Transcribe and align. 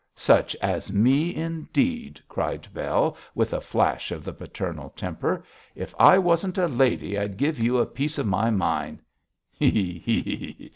'Such 0.15 0.55
as 0.63 0.91
me 0.91 1.35
indeed!' 1.35 2.19
cried 2.27 2.67
Bell, 2.73 3.15
with 3.35 3.53
a 3.53 3.61
flash 3.61 4.11
of 4.11 4.23
the 4.23 4.33
paternal 4.33 4.89
temper. 4.89 5.43
'If 5.75 5.93
I 5.99 6.17
wasn't 6.17 6.57
a 6.57 6.67
lady 6.67 7.19
I'd 7.19 7.37
give 7.37 7.59
you 7.59 7.77
a 7.77 7.85
piece 7.85 8.17
of 8.17 8.25
my 8.25 8.49
mind.' 8.49 9.03
'He! 9.51 9.99
he!' 9.99 10.69